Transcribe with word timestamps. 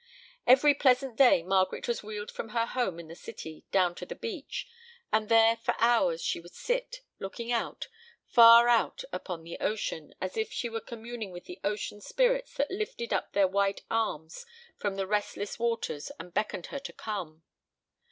Every 0.47 0.73
pleasant 0.73 1.15
day 1.15 1.43
Margaret 1.43 1.87
was 1.87 2.01
wheeled 2.01 2.31
from 2.31 2.49
her 2.49 2.65
home 2.65 2.99
in 2.99 3.07
the 3.07 3.13
city 3.13 3.65
down 3.71 3.93
to 3.93 4.05
the 4.07 4.15
beach, 4.15 4.67
and 5.13 5.29
there 5.29 5.57
for 5.57 5.75
hours 5.77 6.23
she 6.23 6.39
would 6.39 6.55
sit, 6.55 7.01
looking 7.19 7.51
out, 7.51 7.87
far 8.25 8.67
out 8.67 9.03
upon 9.13 9.43
the 9.43 9.59
ocean, 9.59 10.15
as 10.19 10.35
if 10.37 10.51
she 10.51 10.69
were 10.69 10.81
communing 10.81 11.29
with 11.29 11.43
the 11.45 11.59
ocean 11.63 12.01
spirits 12.01 12.55
that 12.55 12.71
lifted 12.71 13.13
up 13.13 13.33
their 13.33 13.47
white 13.47 13.83
arms 13.91 14.43
from 14.75 14.95
the 14.95 15.05
restless 15.05 15.59
waters 15.59 16.09
and 16.19 16.33
beckoned 16.33 16.65
her 16.73 16.79
to 16.79 16.93
come. 16.93 17.43